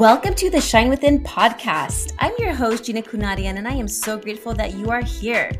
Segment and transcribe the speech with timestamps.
[0.00, 2.14] Welcome to the Shine Within podcast.
[2.20, 5.52] I'm your host, Gina Kunadian, and I am so grateful that you are here.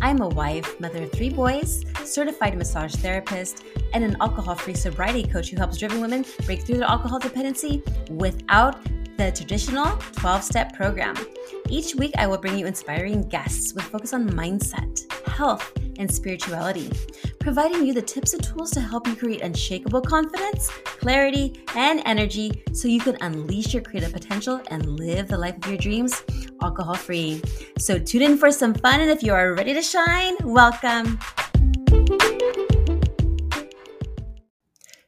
[0.00, 3.64] I'm a wife, mother of three boys, certified massage therapist,
[3.94, 7.82] and an alcohol free sobriety coach who helps driven women break through their alcohol dependency
[8.08, 8.80] without
[9.16, 11.16] the traditional 12 step program.
[11.68, 16.90] Each week, I will bring you inspiring guests with focus on mindset, health, and spirituality,
[17.40, 22.62] providing you the tips and tools to help you create unshakable confidence, clarity, and energy
[22.72, 26.22] so you can unleash your creative potential and live the life of your dreams
[26.62, 27.42] alcohol free.
[27.78, 31.18] So tune in for some fun, and if you are ready to shine, welcome.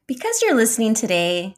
[0.06, 1.54] Because you're listening today,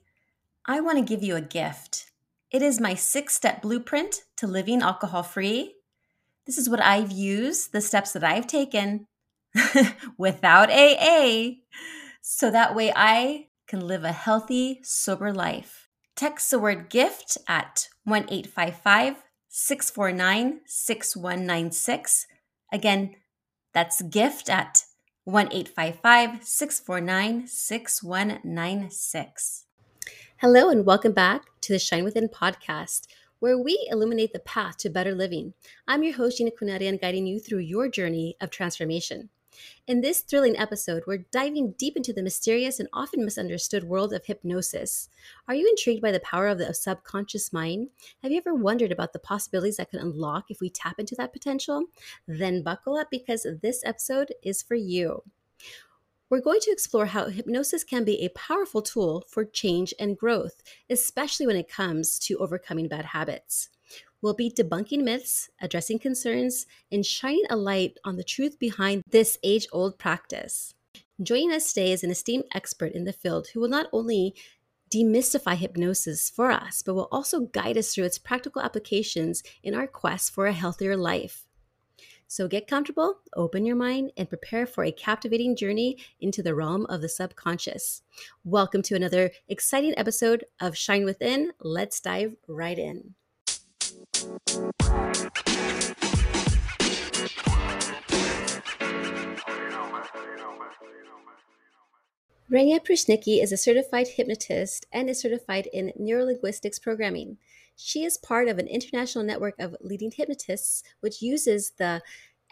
[0.66, 2.10] I want to give you a gift.
[2.50, 5.74] It is my six step blueprint to living alcohol free.
[6.44, 9.06] This is what I've used, the steps that I've taken
[10.18, 11.50] without AA,
[12.20, 15.88] so that way I can live a healthy, sober life.
[16.16, 19.16] Text the word gift at 1 855
[19.48, 22.26] 649 6196.
[22.72, 23.16] Again,
[23.74, 24.84] that's gift at
[25.24, 29.64] 1 855 649 6196.
[30.38, 33.06] Hello, and welcome back to the Shine Within podcast,
[33.38, 35.54] where we illuminate the path to better living.
[35.86, 39.30] I'm your host, Gina Kunadian, guiding you through your journey of transformation.
[39.86, 44.24] In this thrilling episode, we're diving deep into the mysterious and often misunderstood world of
[44.24, 45.08] hypnosis.
[45.48, 47.88] Are you intrigued by the power of the subconscious mind?
[48.22, 51.32] Have you ever wondered about the possibilities that could unlock if we tap into that
[51.32, 51.84] potential?
[52.26, 55.22] Then buckle up because this episode is for you.
[56.30, 60.62] We're going to explore how hypnosis can be a powerful tool for change and growth,
[60.88, 63.68] especially when it comes to overcoming bad habits.
[64.22, 69.36] We'll be debunking myths, addressing concerns, and shining a light on the truth behind this
[69.42, 70.74] age old practice.
[71.20, 74.36] Joining us today is an esteemed expert in the field who will not only
[74.94, 79.88] demystify hypnosis for us, but will also guide us through its practical applications in our
[79.88, 81.48] quest for a healthier life.
[82.28, 86.86] So get comfortable, open your mind, and prepare for a captivating journey into the realm
[86.86, 88.02] of the subconscious.
[88.44, 91.52] Welcome to another exciting episode of Shine Within.
[91.60, 93.14] Let's dive right in.
[102.48, 107.38] Renia Pruchnicki is a certified hypnotist and is certified in neurolinguistics programming.
[107.74, 112.00] She is part of an international network of leading hypnotists, which uses the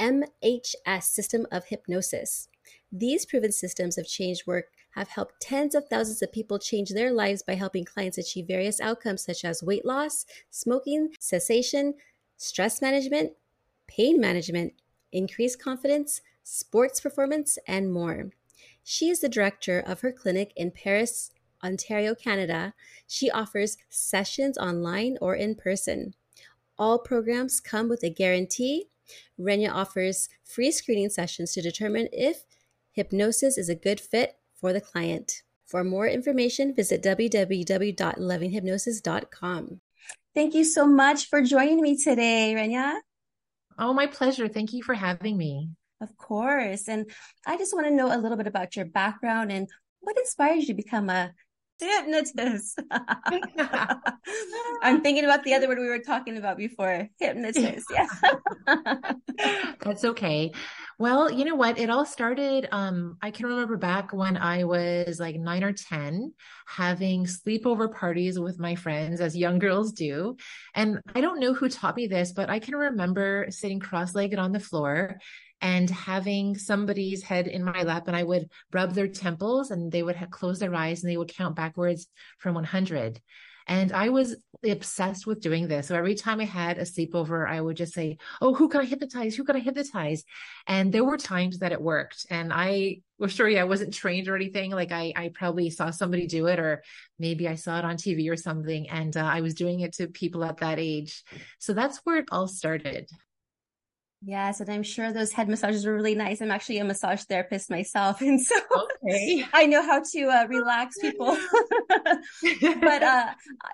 [0.00, 2.48] MHS system of hypnosis.
[2.91, 7.12] These proven systems of change work have helped tens of thousands of people change their
[7.12, 11.94] lives by helping clients achieve various outcomes such as weight loss, smoking cessation,
[12.36, 13.32] stress management,
[13.86, 14.72] pain management,
[15.12, 18.30] increased confidence, sports performance, and more.
[18.82, 21.30] She is the director of her clinic in Paris,
[21.62, 22.74] Ontario, Canada,
[23.06, 26.14] she offers sessions online or in person.
[26.78, 28.88] All programs come with a guarantee.
[29.38, 32.44] Renia offers free screening sessions to determine if
[32.92, 35.32] hypnosis is a good fit for the client.
[35.66, 39.81] For more information, visit www.lovinghypnosis.com.
[40.34, 42.99] Thank you so much for joining me today, Renia.
[43.78, 44.49] Oh, my pleasure.
[44.49, 45.70] Thank you for having me.
[46.00, 46.88] Of course.
[46.88, 47.10] And
[47.47, 49.69] I just want to know a little bit about your background and
[50.00, 51.32] what inspired you to become a
[51.80, 52.80] hypnotist.
[54.82, 57.86] I'm thinking about the other word we were talking about before, hypnotist.
[57.91, 58.06] Yeah.
[59.82, 60.52] That's okay.
[60.98, 61.78] Well, you know what?
[61.78, 62.69] It all started.
[62.72, 66.34] Um, I can remember back when I was like nine or 10,
[66.66, 70.36] having sleepover parties with my friends, as young girls do.
[70.74, 74.38] And I don't know who taught me this, but I can remember sitting cross legged
[74.38, 75.19] on the floor
[75.60, 80.03] and having somebody's head in my lap and I would rub their temples and they
[80.03, 82.06] would close their eyes and they would count backwards
[82.38, 83.21] from 100.
[83.66, 84.34] And I was
[84.65, 85.87] obsessed with doing this.
[85.87, 88.84] So every time I had a sleepover, I would just say, Oh, who can I
[88.84, 89.37] hypnotize?
[89.37, 90.25] Who can I hypnotize?
[90.66, 92.26] And there were times that it worked.
[92.31, 94.72] And I was sure, yeah, I wasn't trained or anything.
[94.72, 96.82] Like I, I probably saw somebody do it, or
[97.19, 98.88] maybe I saw it on TV or something.
[98.88, 101.23] And uh, I was doing it to people at that age.
[101.58, 103.08] So that's where it all started.
[104.22, 106.43] Yes, and I'm sure those head massages were really nice.
[106.43, 108.55] I'm actually a massage therapist myself, and so
[109.05, 109.44] okay.
[109.55, 111.37] I know how to uh, relax people.
[111.88, 113.26] but uh,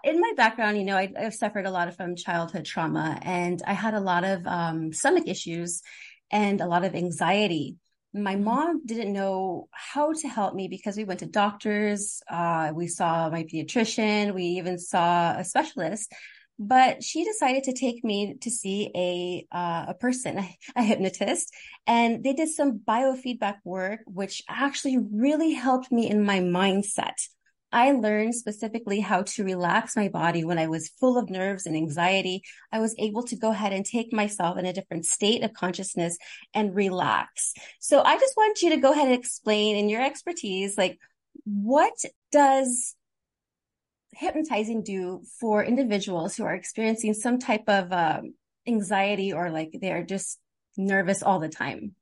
[0.04, 3.72] in my background, you know, I, have suffered a lot from childhood trauma, and I
[3.72, 5.82] had a lot of um, stomach issues
[6.30, 7.76] and a lot of anxiety.
[8.14, 8.44] My mm-hmm.
[8.44, 13.28] mom didn't know how to help me because we went to doctors, uh, we saw
[13.30, 16.12] my pediatrician, we even saw a specialist
[16.58, 21.52] but she decided to take me to see a uh, a person, a, a, hypnotist,
[21.86, 27.14] and they did some biofeedback work, which actually really helped me in my mindset.
[27.72, 31.76] I learned specifically how to relax my body when I was full of nerves and
[31.76, 32.42] anxiety.
[32.72, 36.16] I was able to go ahead and take myself in a different state of consciousness
[36.54, 37.52] and relax.
[37.80, 40.98] So I just want you to go ahead and explain in your expertise, like
[41.44, 41.92] what
[42.32, 42.95] does
[44.16, 48.34] hypnotizing do for individuals who are experiencing some type of um,
[48.66, 50.38] anxiety or like they're just
[50.76, 51.94] nervous all the time?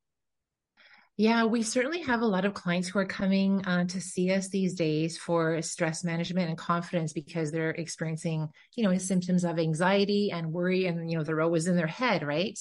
[1.17, 4.49] Yeah, we certainly have a lot of clients who are coming uh, to see us
[4.49, 10.31] these days for stress management and confidence because they're experiencing, you know, symptoms of anxiety
[10.31, 12.59] and worry, and you know, they're always in their head, right?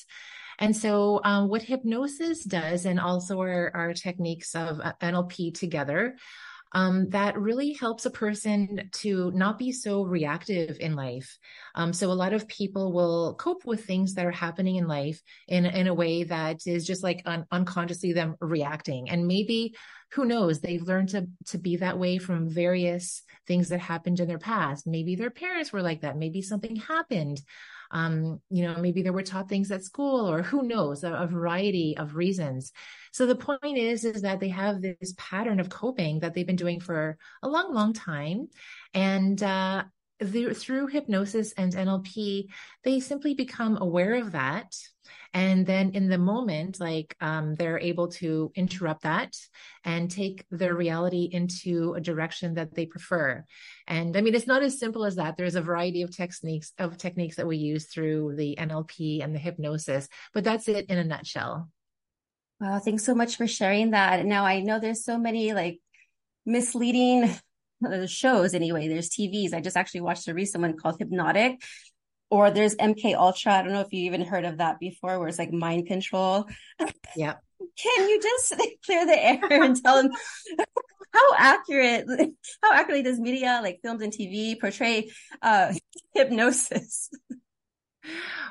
[0.60, 6.14] And so, um, what hypnosis does, and also our, our techniques of uh, NLP together,
[6.74, 11.38] um, that really helps a person to not be so reactive in life.
[11.76, 15.22] Um, so a lot of people will cope with things that are happening in life
[15.46, 19.08] in, in a way that is just like un- unconsciously them reacting.
[19.08, 19.74] And maybe
[20.12, 24.28] who knows, they've learned to, to be that way from various things that happened in
[24.28, 24.86] their past.
[24.86, 26.18] Maybe their parents were like that.
[26.18, 27.40] Maybe something happened
[27.94, 31.26] um, you know, maybe they were taught things at school or who knows, a, a
[31.26, 32.73] variety of reasons.
[33.12, 36.56] So the point is, is that they have this pattern of coping that they've been
[36.56, 38.49] doing for a long, long time.
[38.93, 39.85] And, uh,
[40.20, 42.46] the, through hypnosis and NLP,
[42.82, 44.75] they simply become aware of that
[45.34, 49.36] and then in the moment like um, they're able to interrupt that
[49.82, 53.44] and take their reality into a direction that they prefer.
[53.88, 55.36] And i mean it's not as simple as that.
[55.36, 59.38] There's a variety of techniques of techniques that we use through the nlp and the
[59.40, 61.69] hypnosis but that's it in a nutshell.
[62.60, 64.25] Wow thanks so much for sharing that.
[64.25, 65.81] Now i know there's so many like
[66.46, 67.34] misleading
[68.06, 68.86] shows anyway.
[68.86, 71.60] There's tvs i just actually watched a recent one called hypnotic
[72.34, 73.52] or there's MK Ultra.
[73.52, 76.48] I don't know if you even heard of that before, where it's like mind control.
[77.14, 77.34] Yeah.
[77.78, 78.54] Can you just
[78.84, 80.10] clear the air and tell them
[81.12, 82.06] how accurate,
[82.60, 85.72] how accurately does media, like films and TV, portray uh,
[86.12, 87.08] hypnosis?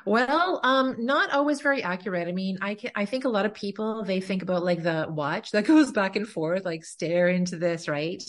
[0.04, 2.28] Well, um, not always very accurate.
[2.28, 5.06] I mean, I can, I think a lot of people they think about like the
[5.08, 8.22] watch that goes back and forth, like stare into this, right?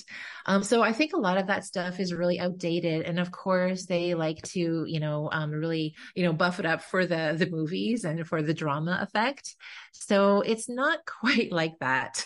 [0.45, 3.85] Um, so I think a lot of that stuff is really outdated, and of course
[3.85, 7.49] they like to, you know, um, really, you know, buff it up for the the
[7.49, 9.55] movies and for the drama effect.
[9.93, 12.25] So it's not quite like that.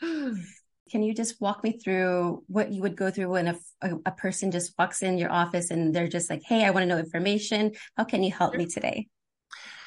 [0.90, 4.10] Can you just walk me through what you would go through when a, a, a,
[4.12, 6.98] person just walks in your office and they're just like, Hey, I want to know
[6.98, 7.72] information.
[7.96, 9.08] How can you help me today?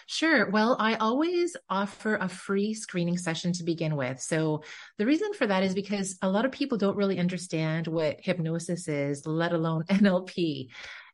[0.07, 0.49] Sure.
[0.49, 4.19] Well, I always offer a free screening session to begin with.
[4.19, 4.63] So
[4.97, 8.89] the reason for that is because a lot of people don't really understand what hypnosis
[8.89, 10.67] is, let alone NLP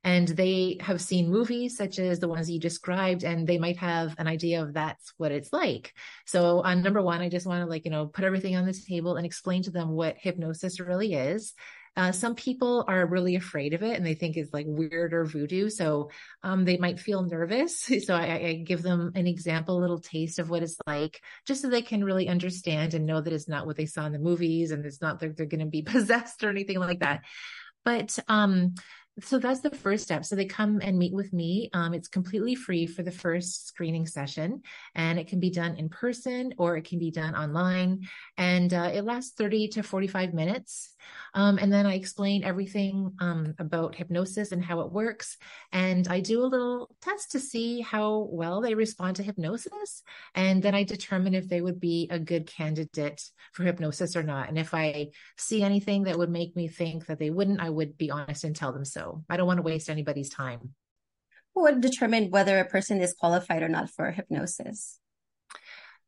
[0.08, 4.16] and they have seen movies such as the ones you described and they might have
[4.18, 5.94] an idea of that's what it's like
[6.26, 8.74] so on number one i just want to like you know put everything on the
[8.74, 11.54] table and explain to them what hypnosis really is
[11.98, 15.26] uh, some people are really afraid of it and they think it's like weird or
[15.26, 15.68] voodoo.
[15.68, 16.12] So
[16.44, 17.92] um, they might feel nervous.
[18.06, 21.64] So I, I, give them an example, a little taste of what it's like, just
[21.64, 24.20] so they can really understand and know that it's not what they saw in the
[24.20, 27.22] movies and it's not that they're going to be possessed or anything like that.
[27.84, 28.76] But um,
[29.20, 30.26] so that's the first step.
[30.26, 31.70] So they come and meet with me.
[31.74, 34.62] Um, it's completely free for the first screening session,
[34.94, 38.08] and it can be done in person or it can be done online.
[38.38, 40.94] And uh, it lasts 30 to 45 minutes.
[41.34, 45.38] Um, and then I explain everything um, about hypnosis and how it works.
[45.72, 50.04] And I do a little test to see how well they respond to hypnosis.
[50.36, 54.50] And then I determine if they would be a good candidate for hypnosis or not.
[54.50, 57.98] And if I see anything that would make me think that they wouldn't, I would
[57.98, 59.07] be honest and tell them so.
[59.30, 60.74] I don't want to waste anybody's time.
[61.54, 65.00] Who would determine whether a person is qualified or not for hypnosis?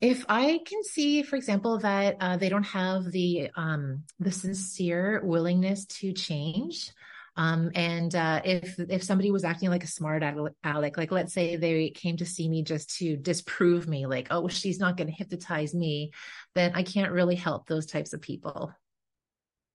[0.02, 5.22] if I can see, for example, that uh, they don't have the um, the sincere
[5.24, 6.92] willingness to change,
[7.36, 10.24] um, and uh, if if somebody was acting like a smart
[10.64, 14.48] aleck, like let's say they came to see me just to disprove me, like oh
[14.48, 16.12] she's not going to hypnotize me,
[16.56, 18.72] then I can't really help those types of people.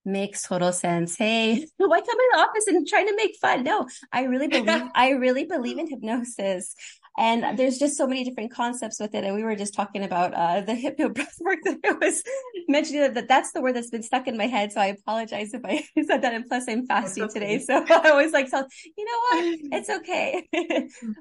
[0.06, 1.16] Makes total sense.
[1.16, 3.64] Hey, why come in the office and trying to make fun?
[3.64, 6.74] No, I really believe I really believe in hypnosis.
[7.16, 9.22] And there's just so many different concepts with it.
[9.22, 12.24] And we were just talking about uh, the hypno breath work that I was
[12.68, 14.72] mentioning that, that that's the word that's been stuck in my head.
[14.72, 16.34] So I apologize if I said that.
[16.34, 17.32] And plus I'm fasting okay.
[17.32, 17.58] today.
[17.60, 19.58] So I always like tell, you know what?
[19.78, 20.48] It's okay.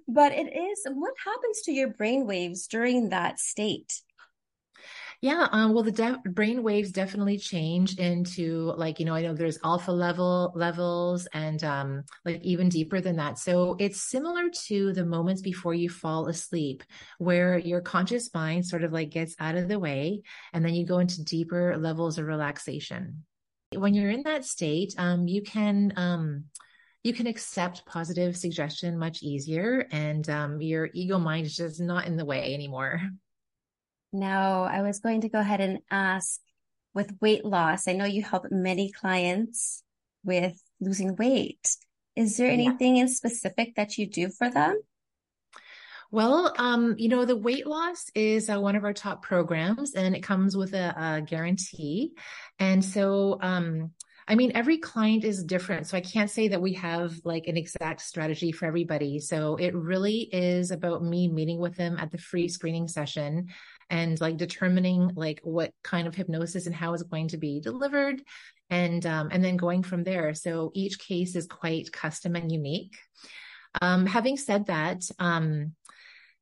[0.07, 4.01] but it is what happens to your brain waves during that state?
[5.23, 9.57] Yeah, um, well, the brain waves definitely change into like you know I know there's
[9.63, 13.39] alpha level levels and um, like even deeper than that.
[13.39, 16.83] So it's similar to the moments before you fall asleep,
[17.19, 20.85] where your conscious mind sort of like gets out of the way, and then you
[20.85, 23.23] go into deeper levels of relaxation.
[23.75, 26.43] when you're in that state, um, you can um,
[27.01, 32.07] you can accept positive suggestion much easier, and um, your ego mind is just not
[32.07, 32.99] in the way anymore.
[34.13, 36.39] Now, I was going to go ahead and ask
[36.93, 37.87] with weight loss.
[37.87, 39.83] I know you help many clients
[40.23, 41.75] with losing weight.
[42.15, 44.79] Is there anything in specific that you do for them?
[46.11, 50.15] Well, um, you know, the weight loss is uh, one of our top programs and
[50.15, 52.11] it comes with a, a guarantee.
[52.59, 53.93] And so, um,
[54.27, 55.87] I mean, every client is different.
[55.87, 59.19] So I can't say that we have like an exact strategy for everybody.
[59.19, 63.47] So it really is about me meeting with them at the free screening session
[63.89, 68.21] and like determining like what kind of hypnosis and how it's going to be delivered
[68.69, 72.95] and um, and then going from there so each case is quite custom and unique
[73.81, 75.73] um, having said that um,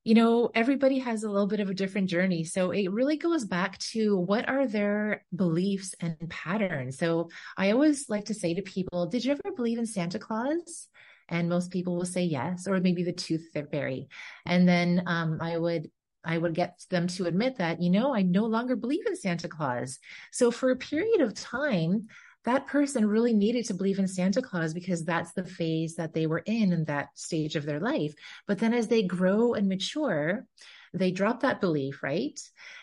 [0.04, 2.44] you know, everybody has a little bit of a different journey.
[2.44, 6.98] So it really goes back to what are their beliefs and patterns.
[6.98, 10.88] So I always like to say to people, did you ever believe in Santa Claus?
[11.30, 14.10] And most people will say yes, or maybe the tooth fairy.
[14.46, 15.90] And then um, I would
[16.24, 19.48] I would get them to admit that, you know, I no longer believe in Santa
[19.48, 20.00] Claus.
[20.32, 22.08] So for a period of time,
[22.44, 26.26] that person really needed to believe in Santa Claus because that's the phase that they
[26.26, 28.14] were in in that stage of their life.
[28.48, 30.46] But then as they grow and mature,
[30.94, 32.40] they drop that belief, right?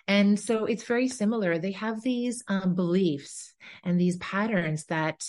[0.06, 1.58] And so it's very similar.
[1.58, 3.54] They have these um, beliefs
[3.84, 5.26] and these patterns that,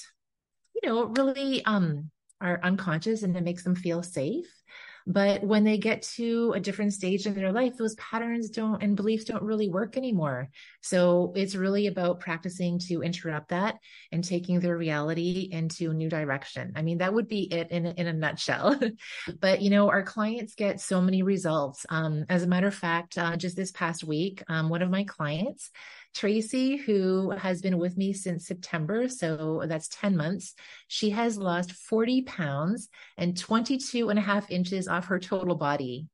[0.75, 4.47] you know, really um, are unconscious and it makes them feel safe.
[5.09, 8.95] But when they get to a different stage in their life, those patterns don't and
[8.95, 10.49] beliefs don't really work anymore.
[10.81, 13.79] So it's really about practicing to interrupt that
[14.11, 16.73] and taking their reality into a new direction.
[16.75, 18.79] I mean, that would be it in, in a nutshell.
[19.39, 21.87] but, you know, our clients get so many results.
[21.89, 25.05] Um, as a matter of fact, uh, just this past week, um, one of my
[25.05, 25.71] clients,
[26.15, 30.55] Tracy, who has been with me since September, so that's 10 months,
[30.87, 36.07] she has lost 40 pounds and 22 and a half inches off her total body.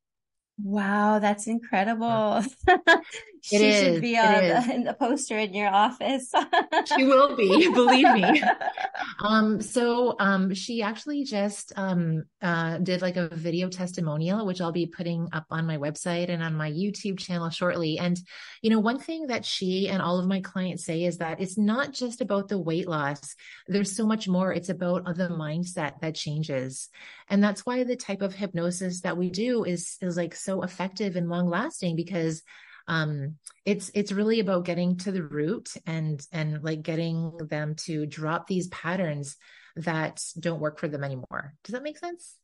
[0.61, 2.43] Wow, that's incredible.
[3.51, 6.31] it should is, be on the, the, poster in your office.
[6.95, 8.41] she will be, believe me.
[9.19, 14.71] Um, so um, she actually just um, uh, did like a video testimonial, which I'll
[14.71, 17.97] be putting up on my website and on my YouTube channel shortly.
[17.97, 18.19] And,
[18.61, 21.57] you know, one thing that she and all of my clients say is that it's
[21.57, 23.35] not just about the weight loss.
[23.67, 24.53] There's so much more.
[24.53, 26.89] It's about the mindset that changes.
[27.29, 31.15] And that's why the type of hypnosis that we do is, is like so effective
[31.15, 32.43] and long lasting because
[32.87, 38.05] um it's it's really about getting to the root and and like getting them to
[38.05, 39.37] drop these patterns
[39.77, 41.53] that don't work for them anymore.
[41.63, 42.35] Does that make sense?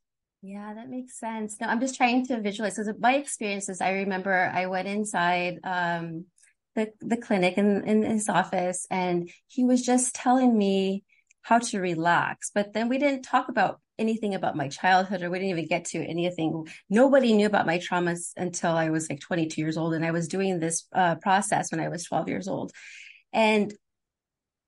[0.41, 1.57] Yeah that makes sense.
[1.61, 6.25] No i'm just trying to visualize because my experiences i remember i went inside um
[6.75, 11.03] the the clinic in in his office and he was just telling me
[11.43, 15.37] how to relax but then we didn't talk about anything about my childhood or we
[15.37, 16.67] didn't even get to anything.
[16.89, 19.93] Nobody knew about my traumas until I was like 22 years old.
[19.93, 22.71] And I was doing this uh, process when I was 12 years old.
[23.31, 23.73] And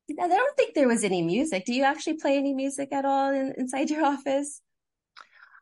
[0.10, 1.66] I don't think there was any music.
[1.66, 4.62] Do you actually play any music at all in, inside your office?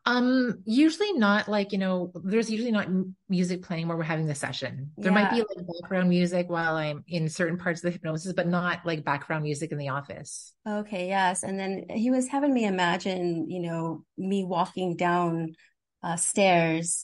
[0.06, 2.88] Um, usually not like, you know, there's usually not
[3.30, 4.92] music playing where we're having the session.
[4.98, 5.24] There yeah.
[5.24, 8.84] might be like background music while I'm in certain parts of the hypnosis, but not
[8.84, 10.54] like background music in the office.
[10.68, 11.44] Okay, yes.
[11.44, 15.54] And then he was having me imagine, you know, me walking down
[16.02, 17.04] uh, stairs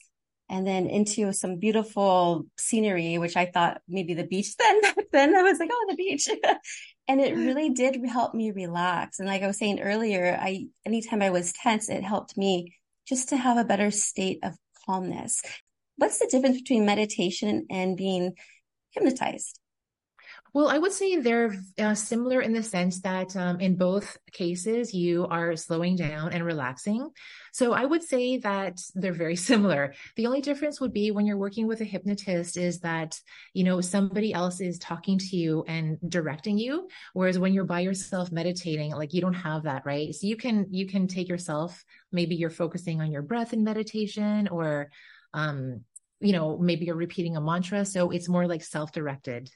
[0.50, 4.82] and then into some beautiful scenery, which I thought maybe the beach then.
[5.12, 6.30] then I was like, oh, the beach.
[7.08, 9.20] and it really did help me relax.
[9.20, 12.74] And like I was saying earlier, I anytime I was tense, it helped me
[13.08, 15.42] just to have a better state of calmness.
[15.98, 18.34] What's the difference between meditation and being
[18.92, 19.60] hypnotized?
[20.54, 24.94] Well, I would say they're uh, similar in the sense that um, in both cases,
[24.94, 27.10] you are slowing down and relaxing.
[27.58, 29.96] So I would say that they're very similar.
[30.16, 33.20] The only difference would be when you're working with a hypnotist is that,
[33.54, 36.88] you know, somebody else is talking to you and directing you.
[37.14, 40.14] Whereas when you're by yourself meditating, like you don't have that, right?
[40.14, 44.48] So you can, you can take yourself, maybe you're focusing on your breath in meditation
[44.50, 44.92] or,
[45.34, 45.82] um,
[46.20, 47.86] you know, maybe you're repeating a mantra.
[47.86, 49.50] So it's more like self directed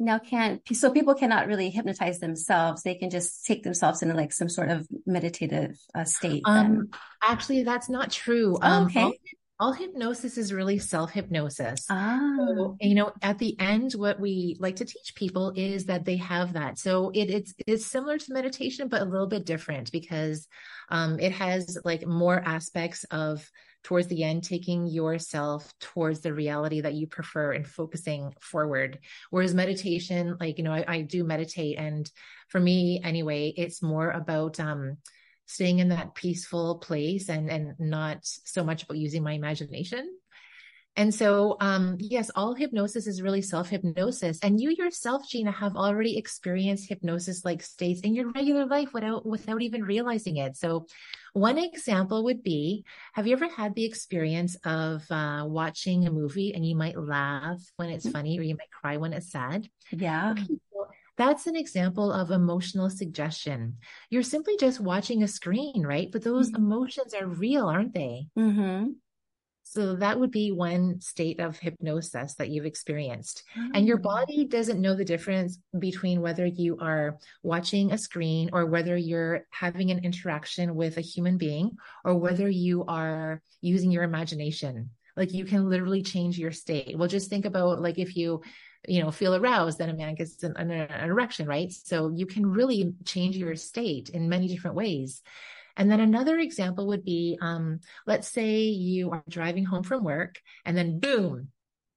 [0.00, 2.82] now can't so people cannot really hypnotize themselves.
[2.82, 6.88] They can just take themselves into like some sort of meditative uh, state um
[7.22, 8.56] actually that's not true.
[8.60, 9.12] Oh, um all,
[9.60, 12.34] all, hypnosis is really self hypnosis ah.
[12.38, 16.16] So, you know at the end what we like to teach people is that they
[16.16, 16.78] have that.
[16.78, 20.48] So it, it's it's similar to meditation but a little bit different because
[20.88, 23.48] um it has like more aspects of
[23.82, 28.98] towards the end, taking yourself towards the reality that you prefer and focusing forward.
[29.30, 31.78] Whereas meditation, like, you know, I, I do meditate.
[31.78, 32.10] And
[32.48, 34.98] for me, anyway, it's more about, um,
[35.46, 40.08] staying in that peaceful place and and not so much about using my imagination
[40.96, 44.38] and so, um, yes, all hypnosis is really self hypnosis.
[44.42, 49.24] And you yourself, Gina, have already experienced hypnosis like states in your regular life without,
[49.24, 50.56] without even realizing it.
[50.56, 50.86] So
[51.32, 56.54] one example would be, have you ever had the experience of uh, watching a movie
[56.54, 58.12] and you might laugh when it's mm-hmm.
[58.12, 59.68] funny or you might cry when it's sad?
[59.92, 60.32] Yeah.
[60.32, 60.48] Okay,
[61.16, 63.76] that's an example of emotional suggestion.
[64.10, 66.10] You're simply just watching a screen, right?
[66.10, 66.62] But those mm-hmm.
[66.64, 68.26] emotions are real, aren't they?
[68.36, 68.92] Mm-hmm.
[69.70, 73.44] So that would be one state of hypnosis that you've experienced.
[73.56, 73.70] Mm-hmm.
[73.76, 74.02] And your mm.
[74.02, 79.46] body doesn't know the difference between whether you are watching a screen or whether you're
[79.50, 81.70] having an interaction with a human being
[82.04, 84.90] or whether you are using your imagination.
[85.16, 86.98] Like you can literally change your state.
[86.98, 88.42] Well, just think about like if you
[88.88, 92.24] you know feel aroused then a man gets an, an, an erection right so you
[92.24, 95.20] can really change your state in many different ways
[95.80, 100.38] and then another example would be, um, let's say you are driving home from work
[100.66, 101.48] and then boom,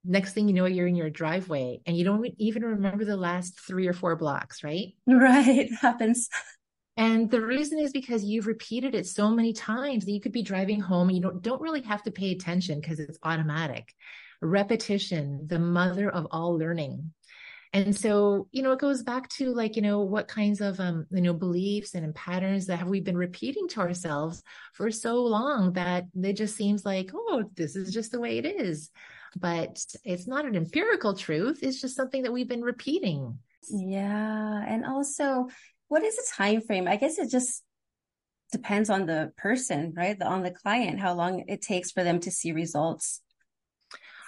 [0.02, 3.60] next thing you know, you're in your driveway and you don't even remember the last
[3.60, 4.94] three or four blocks, right?
[5.06, 5.70] Right.
[5.82, 6.30] Happens.
[6.96, 10.42] And the reason is because you've repeated it so many times that you could be
[10.42, 13.92] driving home and you don't, don't really have to pay attention because it's automatic.
[14.40, 17.12] Repetition, the mother of all learning.
[17.74, 21.06] And so, you know, it goes back to like, you know, what kinds of, um,
[21.10, 25.72] you know, beliefs and patterns that have we been repeating to ourselves for so long
[25.72, 28.90] that it just seems like, oh, this is just the way it is.
[29.36, 31.64] But it's not an empirical truth.
[31.64, 33.38] It's just something that we've been repeating.
[33.68, 34.64] Yeah.
[34.68, 35.48] And also,
[35.88, 36.86] what is the time frame?
[36.86, 37.64] I guess it just
[38.52, 40.20] depends on the person, right?
[40.22, 43.20] On the client, how long it takes for them to see results.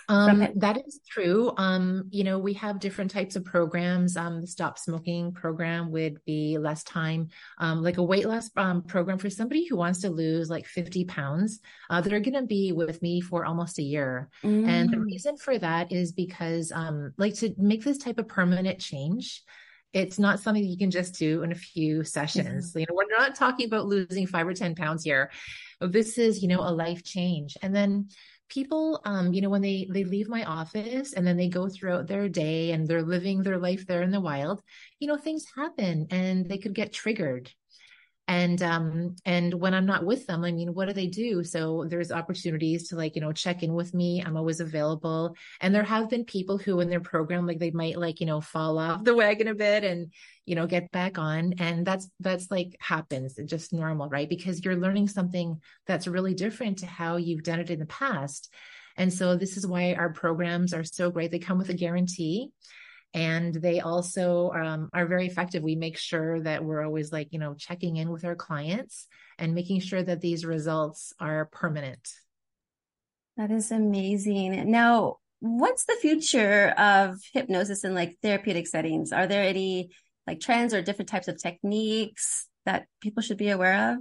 [0.08, 1.52] Um, that is true.
[1.56, 4.16] Um, you know, we have different types of programs.
[4.16, 8.82] Um, the stop smoking program would be less time, um, like a weight loss um,
[8.82, 11.60] program for somebody who wants to lose like 50 pounds.
[11.90, 14.28] Uh, they're going to be with me for almost a year.
[14.44, 14.68] Mm.
[14.68, 15.06] And the mm.
[15.06, 19.42] reason for that is because, um, like to make this type of permanent change,
[19.92, 22.72] it's not something you can just do in a few sessions.
[22.74, 25.30] You know, we're not talking about losing five or 10 pounds here.
[25.80, 27.56] This is, you know, a life change.
[27.62, 28.08] And then
[28.48, 32.06] people um you know when they they leave my office and then they go throughout
[32.06, 34.62] their day and they're living their life there in the wild
[35.00, 37.50] you know things happen and they could get triggered
[38.28, 41.42] and um and when i'm not with them i mean what do they do?
[41.42, 44.22] So there's opportunities to like you know check in with me.
[44.24, 45.34] I'm always available.
[45.60, 48.40] And there have been people who in their program like they might like you know
[48.40, 50.12] fall off the wagon a bit and
[50.44, 51.54] you know get back on.
[51.58, 53.38] And that's that's like happens.
[53.38, 54.28] It's just normal right?
[54.28, 58.52] Because you're learning something that's really different to how you've done it in the past.
[58.98, 61.30] And so this is why our programs are so great.
[61.30, 62.50] They come with a guarantee
[63.16, 65.62] and they also um, are very effective.
[65.62, 69.54] We make sure that we're always like you know checking in with our clients and
[69.54, 72.06] making sure that these results are permanent.
[73.38, 74.70] That is amazing.
[74.70, 79.12] Now what's the future of hypnosis in like therapeutic settings?
[79.12, 79.90] Are there any
[80.26, 83.98] like trends or different types of techniques that people should be aware of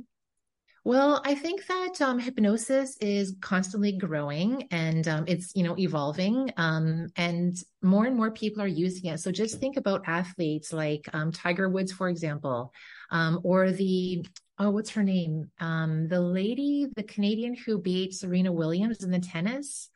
[0.85, 6.51] well, I think that um, hypnosis is constantly growing and um, it's you know evolving,
[6.57, 9.19] um, and more and more people are using it.
[9.19, 12.71] So just think about athletes like um, Tiger Woods, for example,
[13.09, 14.27] um, or the
[14.59, 15.49] oh, what's her name?
[15.59, 19.89] Um, the lady, the Canadian who beat Serena Williams in the tennis.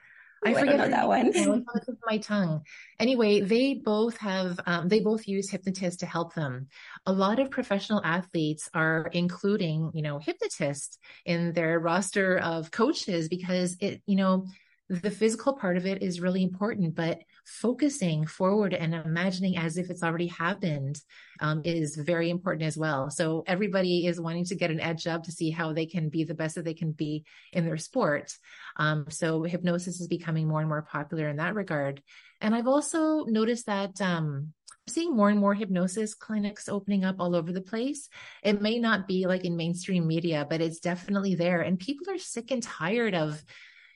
[0.45, 1.65] I forget that one.
[2.05, 2.61] my tongue.
[2.99, 6.67] Anyway, they both have um, they both use hypnotists to help them.
[7.05, 13.27] A lot of professional athletes are including, you know, hypnotists in their roster of coaches
[13.27, 14.45] because it, you know,
[14.89, 19.91] the physical part of it is really important, but focusing forward and imagining as if
[19.91, 20.99] it's already happened
[21.41, 23.11] um, is very important as well.
[23.11, 26.23] So everybody is wanting to get an edge up to see how they can be
[26.23, 27.23] the best that they can be
[27.53, 28.33] in their sport.
[28.77, 32.01] Um, so hypnosis is becoming more and more popular in that regard.
[32.41, 37.17] And I've also noticed that um, I'm seeing more and more hypnosis clinics opening up
[37.19, 38.09] all over the place.
[38.41, 41.61] It may not be like in mainstream media, but it's definitely there.
[41.61, 43.43] And people are sick and tired of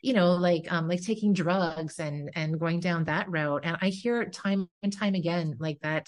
[0.04, 3.88] you know like um like taking drugs and and going down that route and i
[3.88, 6.08] hear time and time again like that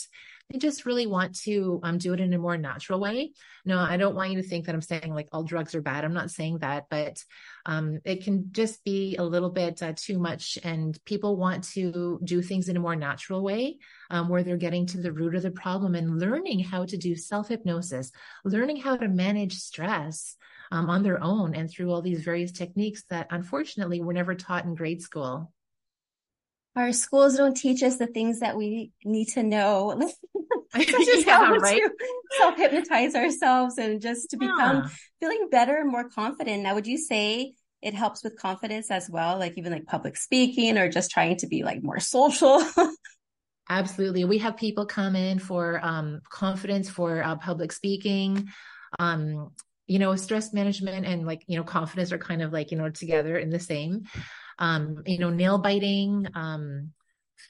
[0.52, 3.32] they just really want to um, do it in a more natural way.
[3.66, 6.06] No, I don't want you to think that I'm saying like all drugs are bad.
[6.06, 7.24] I'm not saying that, but
[7.66, 10.60] um, it can just be a little bit uh, too much.
[10.64, 13.78] And people want to do things in a more natural way
[14.12, 17.16] um, where they're getting to the root of the problem and learning how to do
[17.16, 18.12] self hypnosis,
[18.44, 20.36] learning how to manage stress.
[20.72, 24.66] Um, on their own and through all these various techniques that unfortunately were never taught
[24.66, 25.54] in grade school
[26.76, 30.12] our schools don't teach us the things that we need to know.
[30.76, 31.82] just yeah, how right?
[31.82, 31.92] to
[32.38, 34.88] self hypnotize ourselves and just to become yeah.
[35.20, 36.64] feeling better and more confident.
[36.64, 39.40] Now, would you say it helps with confidence as well?
[39.40, 42.66] Like even like public speaking or just trying to be like more social?
[43.70, 44.26] Absolutely.
[44.26, 48.50] We have people come in for um, confidence for uh, public speaking.
[49.00, 49.52] Um,
[49.88, 52.90] you know, stress management and like, you know, confidence are kind of like, you know,
[52.90, 54.06] together in the same
[54.60, 56.92] um, you know, nail biting, um,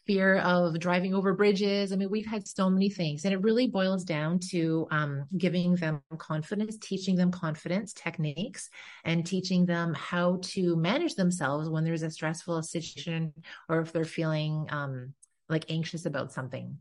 [0.07, 1.91] fear of driving over bridges.
[1.91, 5.75] I mean, we've had so many things, and it really boils down to um, giving
[5.75, 8.69] them confidence, teaching them confidence techniques,
[9.03, 13.33] and teaching them how to manage themselves when there's a stressful situation
[13.69, 15.13] or if they're feeling um,
[15.49, 16.77] like anxious about something.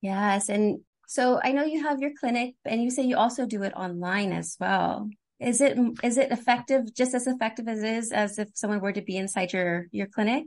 [0.00, 0.48] Yes.
[0.48, 3.72] And so I know you have your clinic, and you say you also do it
[3.74, 5.08] online as well.
[5.38, 8.92] Is it is it effective, just as effective as it is as if someone were
[8.92, 10.46] to be inside your your clinic?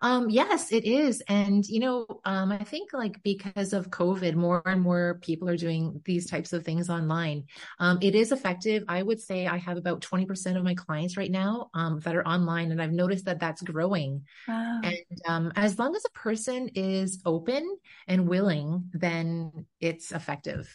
[0.00, 1.22] Um, yes, it is.
[1.28, 5.56] And, you know, um, I think like because of COVID, more and more people are
[5.56, 7.44] doing these types of things online.
[7.78, 8.84] Um, it is effective.
[8.88, 12.26] I would say I have about 20% of my clients right now um, that are
[12.26, 14.24] online, and I've noticed that that's growing.
[14.48, 14.80] Wow.
[14.82, 20.72] And um, as long as a person is open and willing, then it's effective.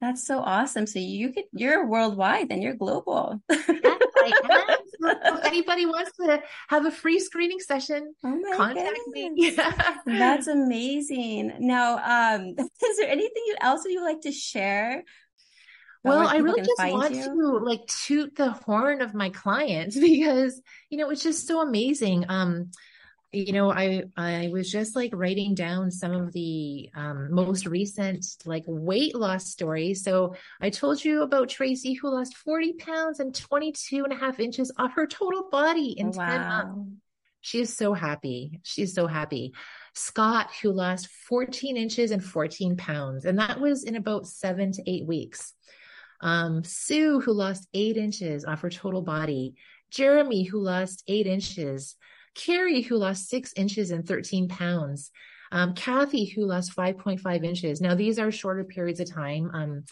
[0.00, 0.86] That's so awesome.
[0.86, 3.42] So you could you're worldwide and you're global.
[3.50, 4.32] yes, I
[4.68, 4.77] am.
[5.48, 9.56] Anybody wants to have a free screening session, oh contact goodness.
[9.56, 10.18] me.
[10.18, 11.54] That's amazing.
[11.60, 11.96] Now,
[12.36, 15.04] um, is there anything else that you would like to share?
[16.04, 17.24] Well, I really just want you?
[17.24, 22.24] to like toot the horn of my clients because you know it's just so amazing.
[22.28, 22.70] Um,
[23.32, 28.24] you know i i was just like writing down some of the um, most recent
[28.46, 30.02] like weight loss stories.
[30.02, 34.40] So i told you about tracy who lost 40 pounds and 22 and a half
[34.40, 36.26] inches off her total body in wow.
[36.26, 36.92] 10 months.
[37.40, 38.60] she is so happy.
[38.62, 39.52] She's so happy.
[39.94, 44.90] Scott who lost 14 inches and 14 pounds and that was in about seven to
[44.90, 45.54] eight weeks.
[46.20, 49.54] Um, sue who lost eight inches off her total body.
[49.90, 51.96] Jeremy who lost eight inches
[52.38, 55.10] Carrie, who lost six inches and 13 pounds.
[55.50, 57.80] Um, Kathy, who lost 5.5 inches.
[57.80, 59.50] Now, these are shorter periods of time.
[59.52, 59.84] Um,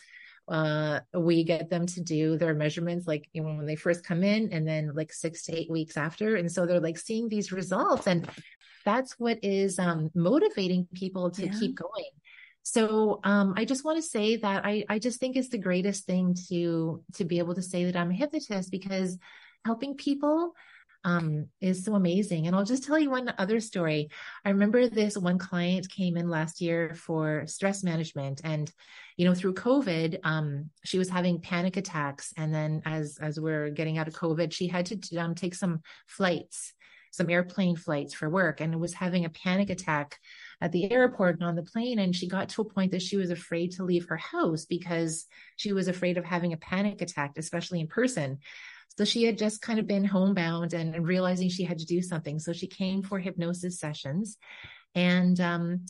[0.48, 4.22] uh, we get them to do their measurements like you know, when they first come
[4.22, 6.36] in and then like six to eight weeks after.
[6.36, 8.06] And so they're like seeing these results.
[8.06, 8.28] And
[8.84, 11.52] that's what is um, motivating people to yeah.
[11.58, 12.10] keep going.
[12.62, 16.04] So um, I just want to say that I, I just think it's the greatest
[16.04, 19.18] thing to to be able to say that I'm a hypnotist because
[19.64, 20.52] helping people
[21.06, 22.46] um, is so amazing.
[22.46, 24.10] And I'll just tell you one other story.
[24.44, 28.70] I remember this one client came in last year for stress management, and
[29.16, 32.34] you know, through COVID, um, she was having panic attacks.
[32.36, 35.80] And then as as we're getting out of COVID, she had to um, take some
[36.08, 36.74] flights,
[37.12, 40.18] some airplane flights for work, and was having a panic attack
[40.60, 41.98] at the airport and on the plane.
[41.98, 45.26] And she got to a point that she was afraid to leave her house because
[45.56, 48.38] she was afraid of having a panic attack, especially in person.
[48.96, 52.00] So she had just kind of been homebound and, and realizing she had to do
[52.00, 52.38] something.
[52.38, 54.38] So she came for hypnosis sessions.
[54.94, 55.84] And um,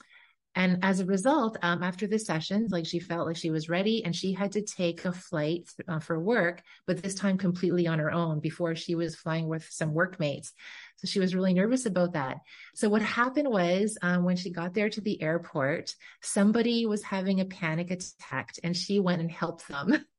[0.56, 4.02] and as a result, um, after the sessions, like she felt like she was ready
[4.02, 7.98] and she had to take a flight uh, for work, but this time completely on
[7.98, 10.54] her own before she was flying with some workmates.
[10.96, 12.38] So she was really nervous about that.
[12.74, 17.40] So what happened was um, when she got there to the airport, somebody was having
[17.40, 20.04] a panic attack and she went and helped them.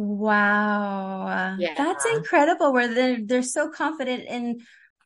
[0.00, 1.56] Wow.
[1.58, 1.74] Yeah.
[1.76, 4.60] That's incredible where they're they're so confident in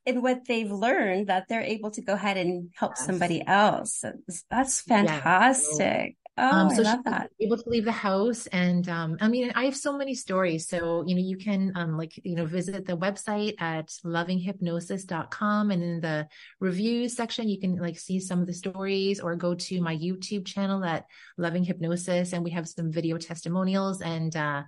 [0.04, 3.06] in what they've learned that they're able to go ahead and help yes.
[3.06, 4.04] somebody else.
[4.50, 6.16] That's fantastic.
[6.38, 7.30] Oh, um, so I love that.
[7.40, 10.66] Able to leave the house, and um, I mean, I have so many stories.
[10.66, 15.82] So you know, you can um, like you know visit the website at lovinghypnosis.com, and
[15.82, 16.26] in the
[16.58, 20.46] reviews section, you can like see some of the stories, or go to my YouTube
[20.46, 21.04] channel at
[21.36, 24.00] Loving Hypnosis, and we have some video testimonials.
[24.00, 24.62] And uh,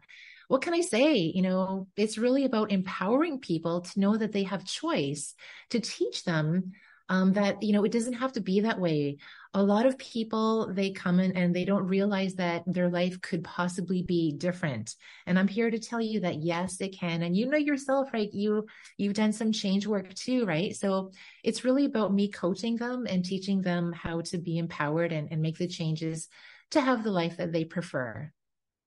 [0.48, 1.14] what can I say?
[1.16, 5.34] You know, it's really about empowering people to know that they have choice,
[5.70, 6.72] to teach them
[7.08, 9.18] um, that you know it doesn't have to be that way.
[9.52, 13.44] A lot of people they come in and they don't realize that their life could
[13.44, 14.94] possibly be different.
[15.26, 17.22] And i'm here to tell you that yes it can.
[17.22, 18.32] And you know yourself right?
[18.32, 20.74] You you've done some change work too right?
[20.74, 21.10] So
[21.42, 25.42] it's really about me coaching them and teaching them how to be empowered and, and
[25.42, 26.28] make the changes
[26.70, 28.32] to have the life that they prefer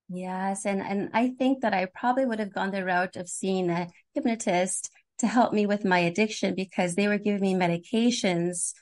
[0.09, 3.69] yes and and i think that i probably would have gone the route of seeing
[3.69, 4.89] a hypnotist
[5.19, 8.73] to help me with my addiction because they were giving me medications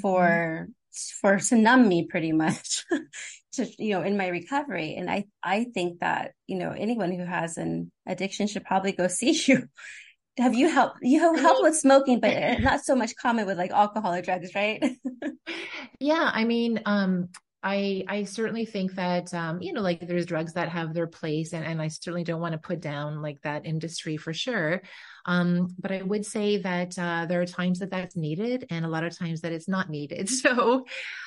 [0.00, 1.20] for mm-hmm.
[1.20, 2.84] for to numb me pretty much
[3.52, 7.24] to you know in my recovery and i i think that you know anyone who
[7.24, 9.68] has an addiction should probably go see you.
[10.38, 13.72] Have you helped you have helped with smoking but not so much common with like
[13.72, 14.84] alcohol or drugs right?
[15.98, 17.30] Yeah i mean um
[17.62, 21.52] I I certainly think that um, you know like there's drugs that have their place
[21.52, 24.80] and, and I certainly don't want to put down like that industry for sure.
[25.26, 28.88] Um, but I would say that uh, there are times that that's needed and a
[28.88, 30.28] lot of times that it's not needed.
[30.38, 30.86] So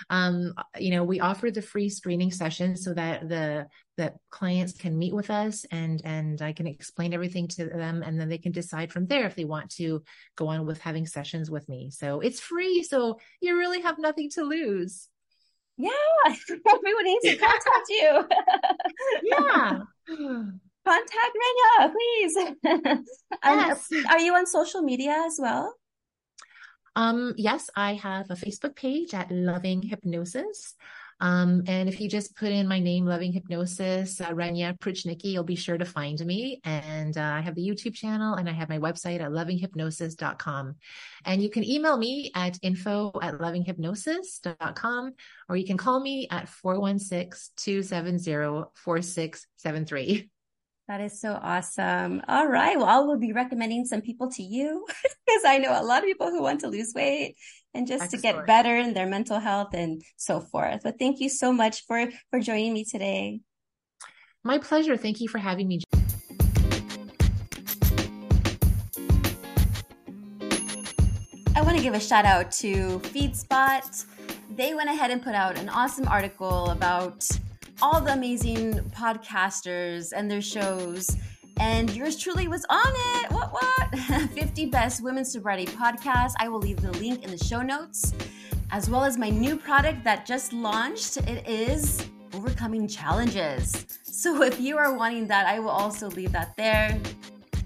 [0.10, 3.68] um, you know we offer the free screening session so that the
[3.98, 8.20] that clients can meet with us and and I can explain everything to them and
[8.20, 10.02] then they can decide from there if they want to
[10.38, 11.90] go on with having sessions with me.
[11.92, 15.10] So it's free so you really have nothing to lose.
[15.82, 16.36] Yeah,
[16.74, 18.28] everyone needs to contact you.
[19.24, 19.80] yeah.
[20.84, 22.38] Contact Renia, please.
[23.44, 23.92] yes.
[23.92, 25.76] Um, are you on social media as well?
[26.96, 30.74] Um, yes, I have a Facebook page at Loving Hypnosis.
[31.22, 35.44] Um, and if you just put in my name, Loving Hypnosis, uh, Renia Pruchnicki, you'll
[35.44, 36.60] be sure to find me.
[36.64, 40.76] And uh, I have the YouTube channel and I have my website at lovinghypnosis.com.
[41.26, 45.14] And you can email me at info at lovinghypnosis.com
[45.48, 50.30] or you can call me at 416 270 4673.
[50.88, 52.22] That is so awesome.
[52.28, 52.78] All right.
[52.78, 54.86] Well, I will be recommending some people to you
[55.26, 57.36] because I know a lot of people who want to lose weight
[57.74, 58.24] and just Excellent.
[58.24, 60.82] to get better in their mental health and so forth.
[60.84, 63.42] But thank you so much for for joining me today.
[64.44, 64.98] My pleasure.
[64.98, 65.82] Thank you for having me.
[71.54, 74.06] I want to give a shout out to FeedSpot.
[74.56, 77.28] They went ahead and put out an awesome article about
[77.82, 81.16] all the amazing podcasters and their shows.
[81.60, 83.32] And yours truly was on it.
[83.32, 84.30] What, what?
[84.32, 86.34] 50 Best Women's Sobriety Podcast.
[86.40, 88.14] I will leave the link in the show notes,
[88.72, 91.18] as well as my new product that just launched.
[91.18, 93.86] It is Overcoming Challenges.
[94.04, 97.00] So if you are wanting that, I will also leave that there.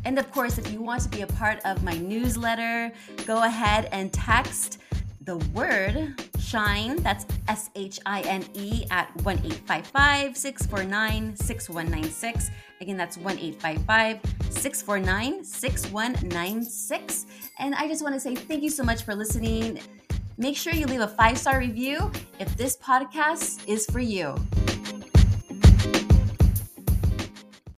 [0.03, 2.91] And of course, if you want to be a part of my newsletter,
[3.25, 4.79] go ahead and text
[5.25, 12.51] the word shine, that's S H I N E, at 1 855 649 6196.
[12.81, 14.19] Again, that's 1 855
[14.51, 17.25] 649 6196.
[17.59, 19.79] And I just want to say thank you so much for listening.
[20.37, 24.35] Make sure you leave a five star review if this podcast is for you.